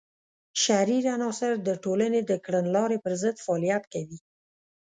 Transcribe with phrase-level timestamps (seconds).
[0.63, 4.17] شریر عناصر د ټولنې د کړنلارې پر ضد فعالیت کوي.